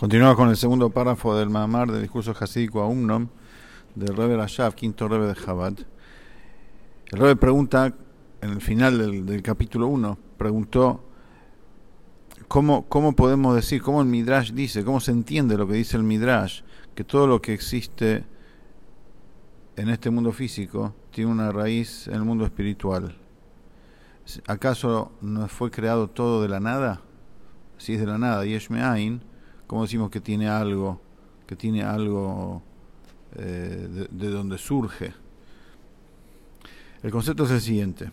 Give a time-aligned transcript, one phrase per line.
[0.00, 3.28] Continuamos con el segundo párrafo del Mamar del discurso hasídico a Umnom
[3.94, 5.74] del Rebbe Rashab, quinto Rebbe de Chabad.
[7.12, 7.94] El Rebbe pregunta,
[8.40, 11.04] en el final del, capítulo 1, preguntó
[12.48, 16.02] ¿cómo, cómo podemos decir, cómo el Midrash dice, cómo se entiende lo que dice el
[16.02, 16.62] Midrash,
[16.94, 18.24] que todo lo que existe
[19.76, 23.18] en este mundo físico tiene una raíz en el mundo espiritual.
[24.46, 27.02] ¿Acaso no fue creado todo de la nada?
[27.76, 29.28] Si es de la nada, Yeshmeain,
[29.70, 31.00] ¿cómo decimos que tiene algo,
[31.46, 32.60] que tiene algo
[33.36, 35.12] eh, de, donde surge?
[37.04, 38.10] El concepto es el siguiente.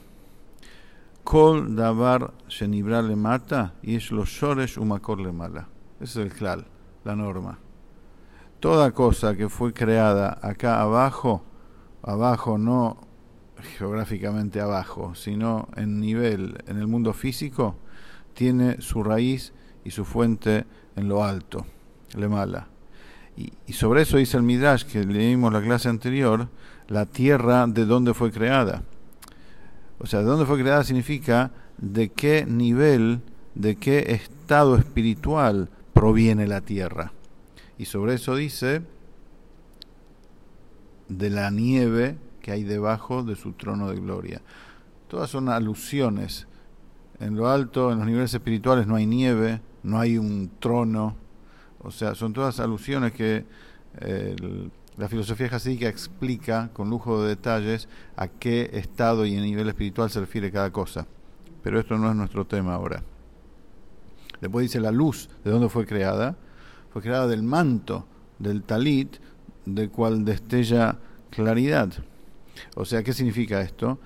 [1.23, 5.67] Kol davar shenibra le mata y es los shores umakor le mala.
[5.99, 6.67] Ese es el klal,
[7.03, 7.57] la norma.
[8.59, 11.41] Toda cosa que fue creada acá abajo,
[12.03, 12.97] abajo no
[13.79, 17.77] geográficamente abajo, sino en nivel, en el mundo físico,
[18.35, 19.53] tiene su raíz
[19.83, 20.67] y su fuente
[20.97, 21.65] en lo alto,
[22.17, 22.67] le mala.
[23.37, 26.49] Y, sobre eso dice el Midrash, que leímos la clase anterior,
[26.87, 28.83] la tierra de dónde fue creada.
[29.99, 33.21] O sea, de dónde fue creada significa de qué nivel,
[33.53, 37.13] de qué estado espiritual proviene la tierra.
[37.77, 38.81] Y sobre eso dice
[41.09, 44.41] de la nieve que hay debajo de su trono de gloria.
[45.07, 46.47] Todas son alusiones.
[47.19, 51.15] En lo alto, en los niveles espirituales no hay nieve, no hay un trono,
[51.79, 53.45] o sea, son todas alusiones que
[54.97, 60.19] la filosofía jasídica explica con lujo de detalles a qué estado y nivel espiritual se
[60.19, 61.07] refiere cada cosa.
[61.63, 63.03] Pero esto no es nuestro tema ahora.
[64.41, 66.35] Después dice la luz, ¿de dónde fue creada?
[66.91, 68.05] Fue creada del manto,
[68.39, 69.17] del talit,
[69.65, 70.97] del cual destella
[71.29, 71.93] claridad.
[72.75, 73.99] O sea, ¿qué significa esto?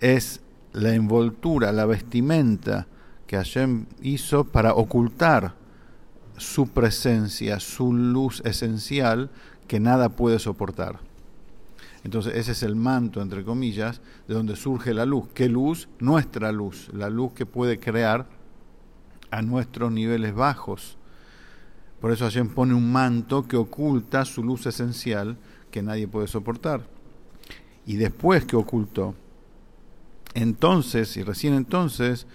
[0.00, 0.40] Es
[0.72, 2.86] la envoltura, la vestimenta,
[3.28, 5.54] que Hashem hizo para ocultar
[6.38, 9.30] su presencia, su luz esencial
[9.68, 10.98] que nada puede soportar.
[12.04, 15.28] Entonces ese es el manto, entre comillas, de donde surge la luz.
[15.34, 15.88] ¿Qué luz?
[15.98, 18.26] Nuestra luz, la luz que puede crear
[19.30, 20.96] a nuestros niveles bajos.
[22.00, 25.36] Por eso Hashem pone un manto que oculta su luz esencial
[25.70, 26.86] que nadie puede soportar.
[27.84, 29.14] Y después que ocultó,
[30.32, 32.26] entonces, y recién entonces,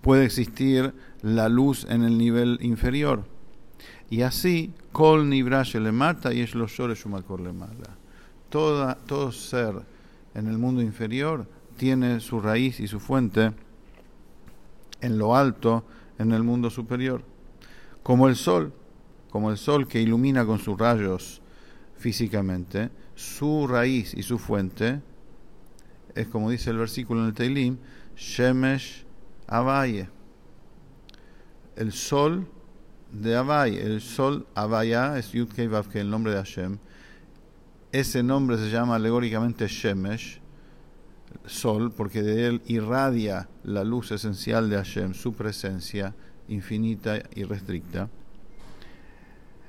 [0.00, 3.24] puede existir la luz en el nivel inferior.
[4.08, 7.96] Y así, Kol Nibrash le mata y es los le mala.
[8.48, 9.74] Toda, todo ser
[10.34, 11.46] en el mundo inferior
[11.76, 13.52] tiene su raíz y su fuente
[15.00, 15.84] en lo alto,
[16.18, 17.22] en el mundo superior.
[18.02, 18.72] Como el sol,
[19.30, 21.40] como el sol que ilumina con sus rayos
[21.96, 25.00] físicamente, su raíz y su fuente
[26.14, 27.76] es como dice el versículo en el Teilim,
[28.16, 29.04] Shemesh
[29.50, 30.08] Abaye.
[31.74, 32.46] El sol
[33.10, 36.78] de Abaye, el sol Abaya es Yudkei Vavke, el nombre de Hashem.
[37.90, 40.40] Ese nombre se llama alegóricamente Shemesh,
[41.46, 46.14] sol, porque de él irradia la luz esencial de Hashem, su presencia
[46.46, 48.08] infinita y restricta.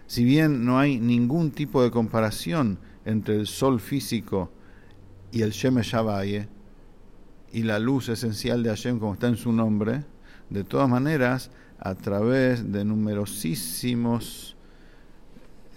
[0.05, 4.51] Si bien no hay ningún tipo de comparación entre el sol físico
[5.31, 6.47] y el Shemesh Abaye,
[7.53, 10.03] y la luz esencial de Hashem como está en su nombre,
[10.49, 14.55] de todas maneras, a través de numerosísimos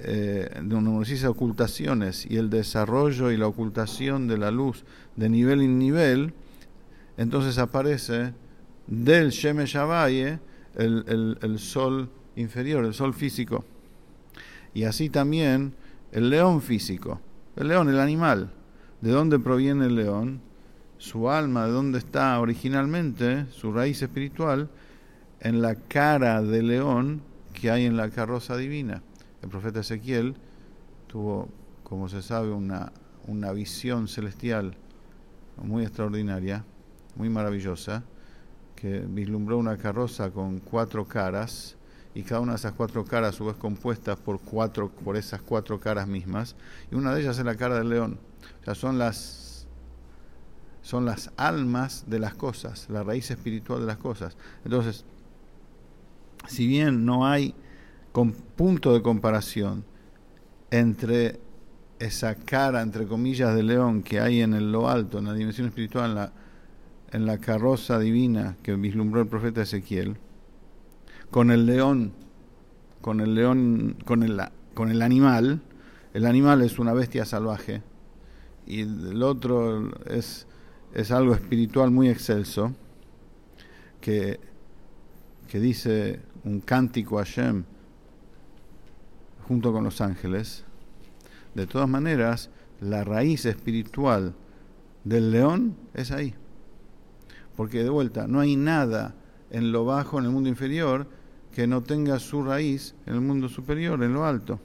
[0.01, 4.85] eh, de numerosísimas ocultaciones y el desarrollo y la ocultación de la luz
[5.17, 6.35] de nivel en nivel,
[7.17, 8.35] entonces aparece
[8.87, 10.41] del Shemesh Abaye
[10.75, 13.65] el, el, el sol inferior, el sol físico.
[14.75, 15.75] Y así también
[16.11, 17.21] el león físico,
[17.57, 18.51] el león, el animal.
[19.01, 20.41] ¿De dónde proviene el león?
[21.05, 24.71] Su alma, de dónde está originalmente, su raíz espiritual,
[25.39, 27.21] en la cara de león
[27.53, 29.03] que hay en la carroza divina.
[29.43, 30.35] El profeta Ezequiel
[31.07, 31.51] tuvo,
[31.83, 32.91] como se sabe, una,
[33.27, 34.79] una visión celestial
[35.63, 36.65] muy extraordinaria,
[37.17, 38.03] muy maravillosa,
[38.75, 41.77] que vislumbró una carroza con cuatro caras
[42.15, 45.43] y cada una de esas cuatro caras a su vez compuestas por cuatro por esas
[45.43, 46.57] cuatro caras mismas
[46.91, 48.19] y una de ellas es la cara del león.
[48.63, 49.44] O sea, son las
[50.85, 54.37] son las almas de las cosas, la raíz espiritual de las cosas.
[54.67, 55.07] Entonces,
[56.47, 57.55] si bien no hay
[58.55, 59.83] punto de comparación
[60.71, 61.41] entre
[61.99, 66.11] esa cara, entre comillas, de león que hay en lo alto, en la dimensión espiritual,
[66.11, 66.33] en la,
[67.13, 70.19] en la carroza divina que vislumbró el profeta Ezequiel,
[71.31, 72.13] con el león,
[73.01, 74.39] con el león, con el,
[74.75, 75.63] con el animal,
[76.13, 77.81] el animal es una bestia salvaje
[78.67, 80.47] y el otro es
[80.95, 82.73] es algo espiritual muy excelso
[84.01, 84.39] que,
[85.49, 87.65] que dice un cántico a Hashem
[89.49, 90.65] junto con los ángeles,
[91.55, 92.51] de todas maneras,
[92.81, 94.35] la raíz espiritual
[95.05, 96.35] del león es ahí.
[97.57, 99.15] Porque de vuelta, no hay nada
[99.51, 101.07] en lo bajo, en el mundo inferior,
[101.53, 104.61] que no tenga su raíz en el mundo superior, en lo alto.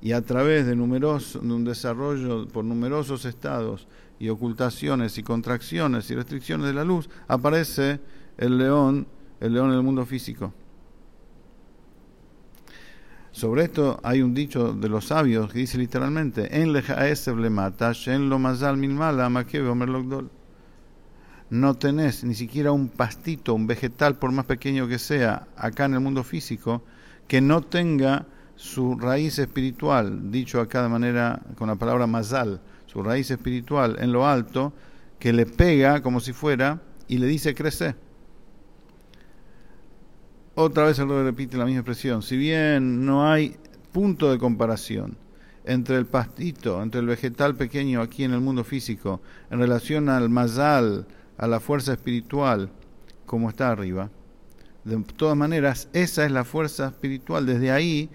[0.00, 3.86] Y a través de, numeroso, de un desarrollo por numerosos estados
[4.18, 8.00] y ocultaciones y contracciones y restricciones de la luz, aparece
[8.36, 9.06] el león,
[9.40, 10.52] el león en el mundo físico.
[13.30, 16.48] Sobre esto hay un dicho de los sabios que dice literalmente,
[21.50, 25.94] no tenés ni siquiera un pastito, un vegetal, por más pequeño que sea, acá en
[25.94, 26.82] el mundo físico,
[27.28, 28.26] que no tenga
[28.56, 34.12] su raíz espiritual, dicho acá de manera con la palabra mazal, su raíz espiritual en
[34.12, 34.72] lo alto,
[35.20, 37.94] que le pega como si fuera y le dice crece.
[40.54, 42.22] Otra vez el repite la misma expresión.
[42.22, 43.56] Si bien no hay
[43.92, 45.16] punto de comparación
[45.64, 49.20] entre el pastito, entre el vegetal pequeño aquí en el mundo físico,
[49.50, 51.06] en relación al mazal,
[51.36, 52.70] a la fuerza espiritual
[53.26, 54.10] como está arriba.
[54.84, 57.46] De todas maneras, esa es la fuerza espiritual.
[57.46, 58.10] Desde ahí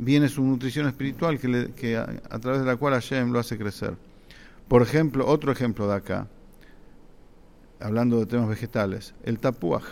[0.00, 3.96] viene su nutrición espiritual que, a, través de la cual Hashem lo hace crecer.
[4.68, 6.26] Por ejemplo, otro ejemplo de acá,
[7.80, 9.84] hablando de temas vegetales, el tapuaj,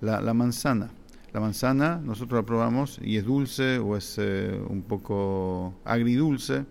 [0.00, 0.90] la, manzana.
[1.32, 6.64] La manzana nosotros la probamos y es dulce o es eh, un poco agridulce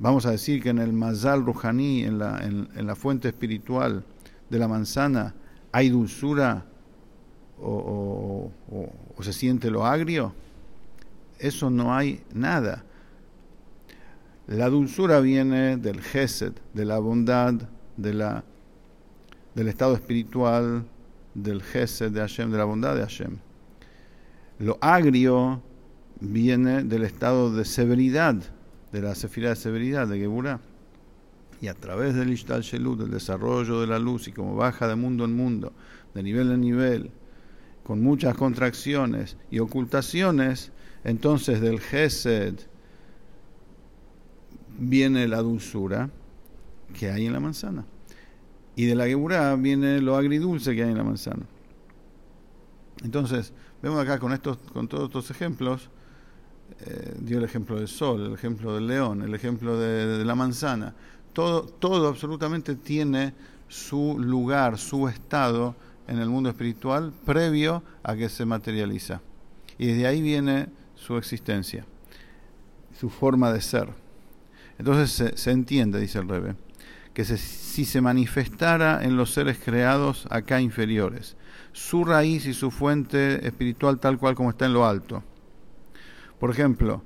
[0.00, 4.04] vamos a decir que en el mazal rujaní, en la, en, la fuente espiritual
[4.48, 5.34] de la manzana,
[5.70, 6.64] hay dulzura
[7.60, 7.68] o,
[9.22, 10.34] se siente lo agrio,
[11.38, 12.84] eso no hay nada.
[14.46, 17.54] La dulzura viene del gesed, de la bondad,
[17.96, 18.44] de la,
[19.54, 20.84] del estado espiritual,
[21.34, 23.38] del gesed de Hashem, de la bondad de Hashem.
[24.58, 25.62] Lo agrio
[26.20, 28.42] viene del estado de severidad
[28.92, 30.60] de la sefira de severidad de Geburah.
[31.60, 34.96] Y a través del Ishtal Shelut, del desarrollo de la luz, y como baja de
[34.96, 35.72] mundo en mundo,
[36.14, 37.10] de nivel en nivel,
[37.90, 40.70] con muchas contracciones y ocultaciones,
[41.02, 42.54] entonces del Gesed
[44.78, 46.08] viene la dulzura
[46.94, 47.84] que hay en la manzana.
[48.76, 51.44] Y de la Geburah viene lo agridulce que hay en la manzana.
[53.02, 53.52] Entonces,
[53.82, 55.90] vemos acá con, estos, con todos estos ejemplos,
[56.86, 60.94] eh, dio el ejemplo del sol, el ejemplo del león, el ejemplo de, la manzana.
[61.32, 63.34] Todo, todo absolutamente tiene
[63.66, 65.74] su lugar, su estado
[66.08, 69.20] en el mundo espiritual previo a que se materializa.
[69.78, 71.86] Y desde ahí viene su existencia,
[72.98, 73.88] su forma de ser.
[74.78, 76.56] Entonces se, entiende, dice el Rebe,
[77.14, 81.36] que si se manifestara en los seres creados acá inferiores,
[81.72, 85.22] su raíz y su fuente espiritual tal cual como está en lo alto,
[86.38, 87.02] por ejemplo,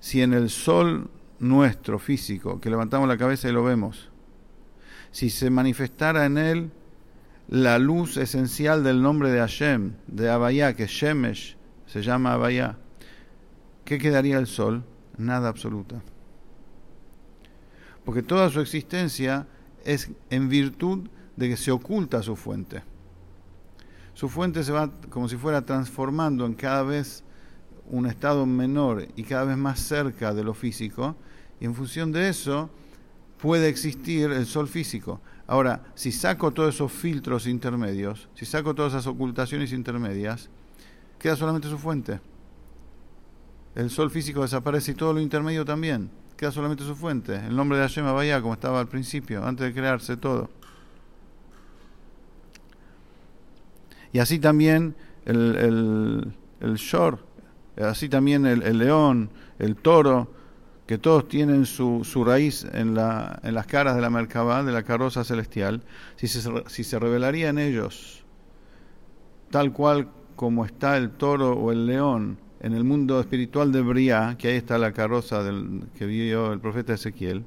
[0.00, 4.10] si en el sol nuestro físico, que levantamos la cabeza y lo vemos,
[5.10, 6.70] si se manifestara en él
[7.48, 11.56] la luz esencial del nombre de Hashem, de Abayá, que Shemesh
[11.86, 12.76] se llama Abayá,
[13.84, 14.84] ¿qué quedaría el sol?
[15.16, 16.02] Nada absoluta.
[18.04, 19.46] Porque toda su existencia
[19.84, 22.82] es en virtud de que se oculta su fuente.
[24.12, 27.24] Su fuente se va como si fuera transformando en cada vez
[27.90, 31.16] un estado menor y cada vez más cerca de lo físico,
[31.60, 32.68] y en función de eso
[33.40, 35.20] puede existir el sol físico.
[35.46, 40.50] Ahora, si saco todos esos filtros intermedios, si saco todas esas ocultaciones intermedias,
[41.18, 42.20] queda solamente su fuente.
[43.74, 46.10] El sol físico desaparece y todo lo intermedio también.
[46.36, 47.34] Queda solamente su fuente.
[47.34, 50.50] El nombre de Hashem Abaya, como estaba al principio, antes de crearse todo.
[54.12, 57.24] Y así también el, el, el shor,
[57.76, 60.32] así también el, león, el toro,
[60.88, 64.72] que todos tienen su, su raíz en, la, en las caras de la Merkabah, de
[64.72, 65.82] la carroza celestial,
[66.16, 68.24] si se, si se revelaría en ellos
[69.50, 74.36] tal cual como está el toro o el león en el mundo espiritual de Briá,
[74.38, 77.44] que ahí está la carroza del, que vio el profeta Ezequiel,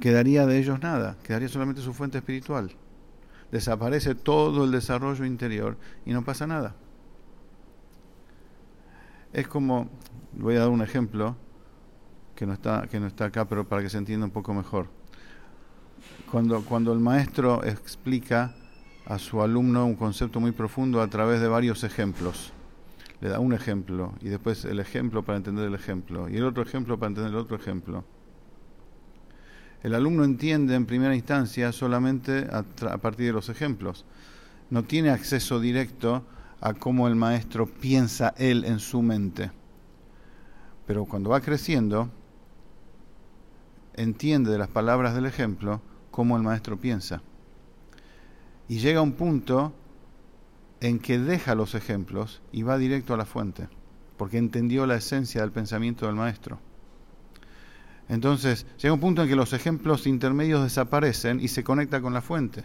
[0.00, 2.72] quedaría de ellos nada, quedaría solamente su fuente espiritual.
[3.52, 6.74] Desaparece todo el desarrollo interior y no pasa nada.
[9.36, 9.90] Es como,
[10.32, 11.36] voy a dar un ejemplo
[12.34, 14.88] que no está, que no está acá, pero para que se entienda un poco mejor.
[16.30, 18.54] Cuando, cuando el maestro explica
[19.04, 22.54] a su alumno un concepto muy profundo a través de varios ejemplos.
[23.20, 26.62] Le da un ejemplo y después el ejemplo para entender el ejemplo y el otro
[26.62, 28.04] ejemplo para entender el otro ejemplo.
[29.82, 34.06] El alumno entiende en primera instancia solamente a, a partir de los ejemplos.
[34.70, 36.24] No tiene acceso directo
[36.60, 39.50] a cómo el maestro piensa él en su mente.
[40.86, 42.10] Pero cuando va creciendo,
[43.94, 47.22] entiende de las palabras del ejemplo cómo el maestro piensa.
[48.68, 49.74] Y llega a un punto
[50.80, 53.68] en que deja los ejemplos y va directo a la fuente,
[54.16, 56.58] porque entendió la esencia del pensamiento del maestro.
[58.08, 62.22] Entonces, llega un punto en que los ejemplos intermedios desaparecen y se conecta con la
[62.22, 62.64] fuente.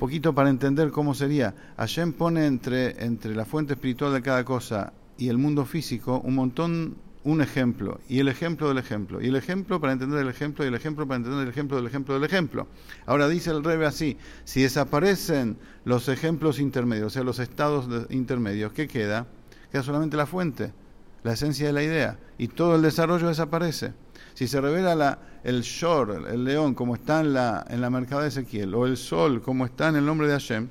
[0.00, 1.54] Poquito para entender cómo sería.
[1.76, 6.36] Hashem pone entre, entre la fuente espiritual de cada cosa y el mundo físico un
[6.36, 10.64] montón un ejemplo, y el ejemplo del ejemplo, y el ejemplo para entender el ejemplo,
[10.64, 12.66] y el ejemplo para entender el ejemplo del ejemplo del ejemplo.
[13.04, 18.72] Ahora dice el Rebe así, si desaparecen los ejemplos intermedios, o sea, los estados intermedios,
[18.72, 19.26] ¿qué queda?
[19.70, 20.72] Queda solamente la fuente,
[21.22, 23.92] la esencia de la idea, y todo el desarrollo desaparece.
[24.34, 28.22] Si se revela la, el shor, el león, como está en la, en la mercada
[28.22, 30.68] de Ezequiel, o el sol, como está en el nombre de Hashem,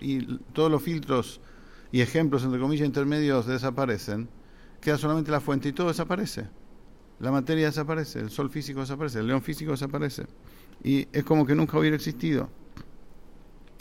[0.00, 1.40] y, todos los filtros
[1.90, 4.28] y ejemplos, entre comillas, intermedios desaparecen,
[4.80, 6.48] queda solamente la fuente y todo desaparece.
[7.20, 10.26] La materia desaparece, el sol físico desaparece, el león físico desaparece.
[10.82, 12.48] Y es como que nunca hubiera existido.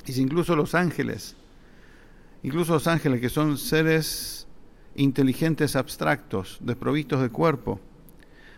[0.06, 1.36] Y si incluso los ángeles,
[2.44, 4.41] incluso los ángeles que son seres
[4.96, 7.80] inteligentes abstractos, desprovistos de cuerpo,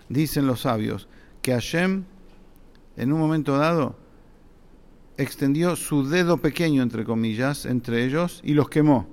[0.10, 1.08] dicen los sabios
[1.42, 2.04] que Hashem,
[2.98, 3.98] en un momento dado,
[5.18, 9.08] extendió su dedo pequeño, entre comillas, entre ellos y los quemó.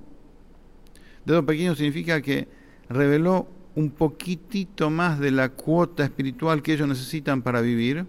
[1.25, 2.49] Dedo pequeño significa que
[2.89, 8.07] reveló un poquitito más de la cuota espiritual que ellos necesitan para vivir,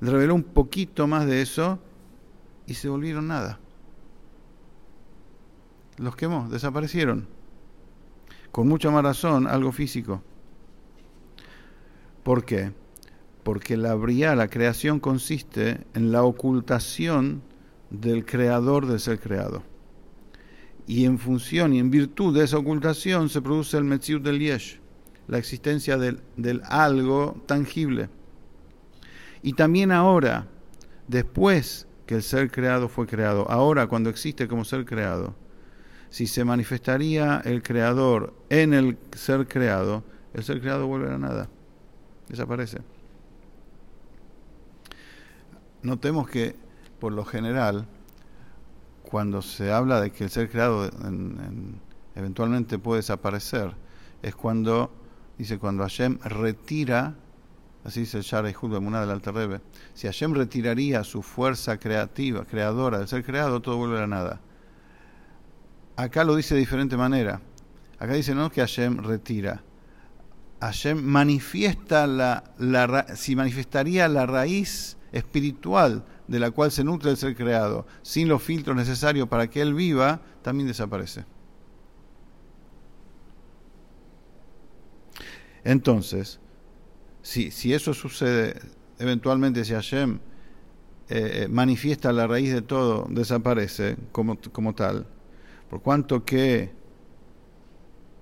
[0.00, 1.78] reveló un poquito más de eso
[2.66, 3.58] y se volvieron nada.
[5.96, 7.35] Los quemó, desaparecieron.
[8.56, 10.22] Con mucha más razón, algo físico.
[12.22, 12.72] ¿Por qué?
[13.42, 17.42] Porque la bría, la creación consiste en la ocultación
[17.90, 19.62] del creador de ser creado
[20.86, 24.80] y en función y en virtud de esa ocultación se produce el Metziut del Yesh,
[25.28, 28.08] la existencia del, del algo tangible.
[29.42, 30.46] Y también ahora,
[31.08, 35.34] después que el ser creado fue creado, ahora cuando existe como ser creado,
[36.10, 41.48] si se manifestaría el creador en el ser creado, el ser creado vuelve a nada,
[42.28, 42.78] desaparece.
[45.82, 46.56] Notemos que,
[46.98, 47.86] por lo general,
[49.02, 50.90] cuando se habla de que el ser creado
[52.14, 53.74] eventualmente puede desaparecer,
[54.22, 54.90] es cuando,
[55.38, 57.14] dice, cuando Hashem retira,
[57.84, 59.60] así dice el Shara y de Muná del Alter Rebbe,
[59.94, 64.40] si Hashem retiraría su fuerza creativa, creadora del ser creado, todo vuelve a nada.
[65.96, 67.40] Acá lo dice de diferente manera.
[67.98, 69.62] Acá dice no que Hashem retira.
[70.60, 72.44] Hashem manifiesta la,
[73.14, 78.42] si manifestaría la raíz espiritual de la cual se nutre el ser creado, sin los
[78.42, 81.24] filtros necesarios para que él viva, también desaparece.
[85.64, 86.40] Entonces,
[87.22, 88.60] si, si eso sucede,
[88.98, 90.18] eventualmente si Hashem
[91.08, 95.06] eh, eh, manifiesta la raíz de todo, desaparece como, como tal,
[95.70, 96.72] por cuanto que,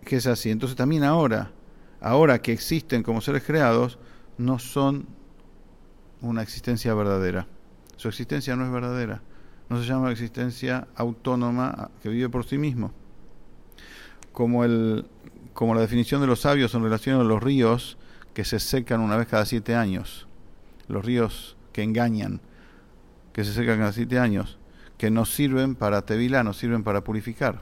[0.05, 0.51] que es así.
[0.51, 1.53] Entonces también ahora,
[2.01, 3.99] ahora que existen como seres creados,
[4.39, 5.07] no son
[6.21, 7.47] una existencia verdadera.
[7.97, 9.23] Su existencia no es verdadera.
[9.69, 12.93] No se llama existencia autónoma que vive por sí mismo.
[14.33, 15.07] Como, el,
[15.53, 17.99] como la definición de los sabios en relación a los ríos
[18.35, 20.27] que se secan una vez cada siete años.
[20.89, 22.41] Los ríos que engañan,
[23.33, 24.59] que se secan cada siete años,
[24.99, 27.61] que no sirven para tevilá, no sirven para purificar.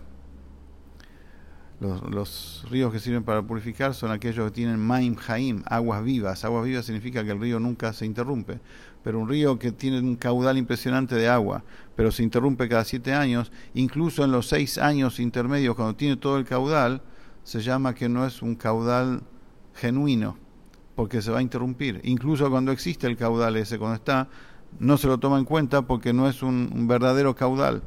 [1.83, 6.45] Los, ríos que sirven para purificar son aquellos que tienen maim haim, aguas vivas.
[6.45, 8.61] Aguas vivas significa que el río nunca se interrumpe.
[9.03, 11.65] Pero un río que tiene un caudal impresionante de agua,
[11.97, 16.39] pero se interrumpe cada siete años, incluso en los seis años intermedios, cuando tiene todo
[16.39, 17.03] el caudal,
[17.43, 19.23] se llama que no es un caudal
[19.75, 20.37] genuino,
[20.95, 22.01] porque se va a interrumpir.
[22.05, 24.29] Incluso cuando existe el caudal ese, cuando está,
[24.79, 27.83] no se lo toma en cuenta porque no es un verdadero caudal.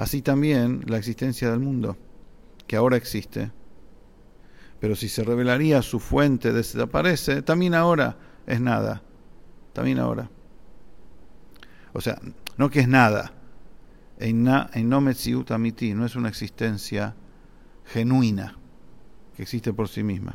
[0.00, 1.96] Así también la existencia del mundo,
[2.66, 3.52] que ahora existe.
[4.80, 8.16] Pero si se revelaría su fuente desaparece, también ahora
[8.46, 9.02] es nada.
[9.74, 10.30] También ahora.
[11.92, 12.18] O sea,
[12.56, 13.34] no que es nada.
[14.18, 17.14] En no no es una existencia
[17.84, 18.56] genuina
[19.36, 20.34] que existe por sí misma.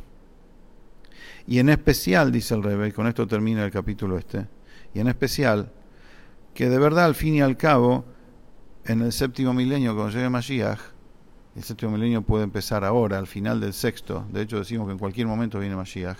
[1.48, 4.48] Y en especial, dice el Rebe, y con esto termina el capítulo este,
[4.94, 5.72] y en especial,
[6.54, 8.06] que de verdad al fin y al cabo
[8.86, 10.80] en el séptimo milenio, cuando llegue Mashiach,
[11.56, 15.00] el séptimo milenio puede empezar ahora, al final del sexto, de hecho decimos que en
[15.00, 16.18] cualquier momento viene Mashiach,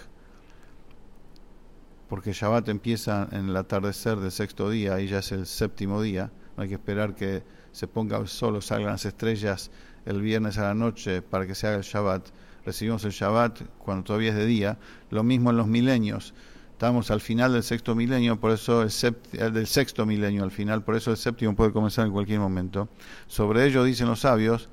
[2.08, 6.32] porque Shabbat empieza en el atardecer del sexto día y ya es el séptimo día.
[6.56, 9.72] No hay que esperar que se ponga el sol o salgan las estrellas
[10.06, 12.30] el viernes a la noche para que se haga el Shabbat.
[12.66, 14.78] Recibimos el Shabbat cuando todavía es de día.
[15.12, 16.34] Lo mismo en los milenios.
[16.72, 18.92] Estamos al final del sexto milenio, por eso el,
[19.32, 22.90] el del sexto milenio al final, por eso el séptimo puede comenzar en cualquier momento.
[23.28, 24.68] Sobre ello dicen los sabios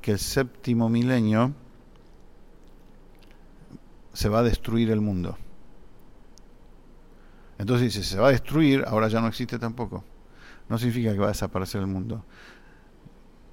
[0.00, 1.52] que el séptimo milenio
[4.14, 5.36] se va a destruir el mundo.
[7.58, 10.04] Entonces dice, se va a destruir, ahora ya no existe tampoco.
[10.68, 12.24] No significa que va a desaparecer el mundo.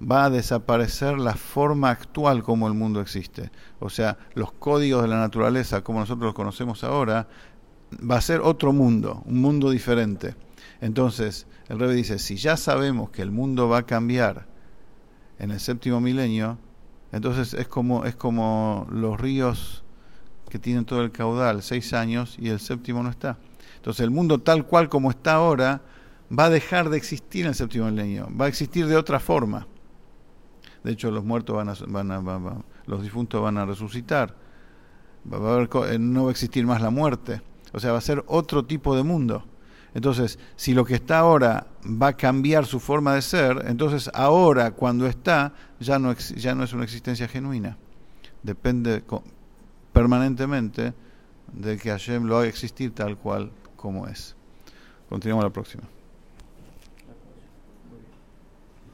[0.02, 3.52] Va a desaparecer la forma actual como el mundo existe.
[3.80, 7.28] O sea, los códigos de la naturaleza como nosotros los conocemos ahora,
[7.94, 10.36] va a ser otro mundo, un mundo diferente.
[10.82, 14.48] Entonces, el rey dice, si ya sabemos que el mundo va a cambiar
[15.40, 16.58] en el séptimo milenio,
[17.12, 19.84] entonces es como, es como los ríos
[20.50, 23.38] que tienen todo el caudal, seis años, y el séptimo no está.
[23.78, 25.82] Entonces el mundo tal cual como está ahora
[26.38, 29.68] va a dejar de existir en el séptimo milenio, va a existir de otra forma.
[30.86, 31.76] De hecho, los muertos van a,
[32.20, 34.36] van a, los difuntos van a resucitar.
[35.28, 37.42] Va a haber, eh, no va a existir más la muerte.
[37.74, 39.44] O sea, va a ser otro tipo de mundo.
[39.96, 44.72] Entonces, si lo que está ahora va a cambiar su forma de ser, entonces ahora
[44.72, 47.78] cuando está ya no, ya no es una existencia genuina.
[48.44, 49.04] Depende
[49.92, 50.94] permanentemente
[51.52, 54.36] de que Hashem lo haga existir tal cual como es.
[55.10, 55.95] Continuamos la próxima.